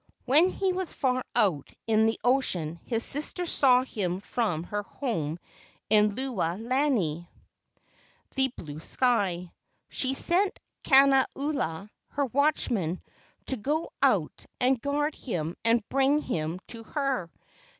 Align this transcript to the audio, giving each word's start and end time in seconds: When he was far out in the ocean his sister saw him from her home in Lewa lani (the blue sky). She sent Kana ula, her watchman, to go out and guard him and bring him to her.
When 0.25 0.49
he 0.49 0.73
was 0.73 0.91
far 0.93 1.23
out 1.35 1.69
in 1.85 2.07
the 2.07 2.19
ocean 2.23 2.79
his 2.83 3.03
sister 3.03 3.45
saw 3.45 3.83
him 3.83 4.19
from 4.19 4.63
her 4.63 4.81
home 4.81 5.37
in 5.91 6.15
Lewa 6.15 6.57
lani 6.59 7.29
(the 8.33 8.47
blue 8.47 8.79
sky). 8.79 9.51
She 9.89 10.15
sent 10.15 10.59
Kana 10.81 11.27
ula, 11.35 11.91
her 12.07 12.25
watchman, 12.25 12.99
to 13.45 13.57
go 13.57 13.91
out 14.01 14.47
and 14.59 14.81
guard 14.81 15.13
him 15.13 15.55
and 15.63 15.87
bring 15.89 16.23
him 16.23 16.57
to 16.69 16.81
her. 16.81 17.29